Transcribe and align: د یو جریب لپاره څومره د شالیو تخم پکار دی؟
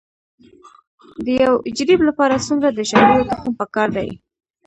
د 1.23 1.25
یو 1.43 1.53
جریب 1.77 2.01
لپاره 2.09 2.43
څومره 2.47 2.69
د 2.71 2.79
شالیو 2.89 3.27
تخم 3.31 3.51
پکار 3.59 3.89
دی؟ 3.97 4.09